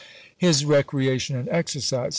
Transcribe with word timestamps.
"His 0.35 0.65
Recreation 0.65 1.35
and 1.35 1.47
Exercise. 1.49 2.09